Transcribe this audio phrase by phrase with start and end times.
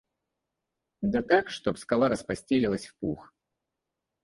[1.03, 3.31] Да так, чтоб скала распостелилась в пух.